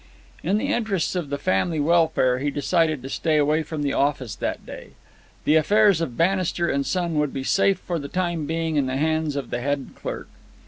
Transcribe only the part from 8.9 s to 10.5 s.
hands of the head clerk.